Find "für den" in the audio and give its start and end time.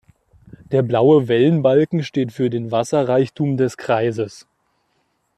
2.31-2.71